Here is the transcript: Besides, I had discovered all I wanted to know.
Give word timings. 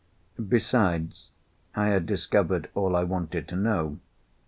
Besides, 0.49 1.29
I 1.75 1.89
had 1.89 2.07
discovered 2.07 2.71
all 2.73 2.95
I 2.95 3.03
wanted 3.03 3.47
to 3.49 3.55
know. 3.55 3.99